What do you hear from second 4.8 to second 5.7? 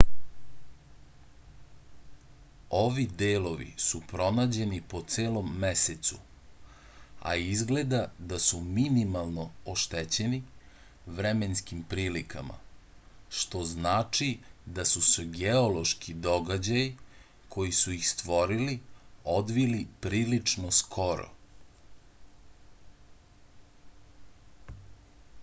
po celom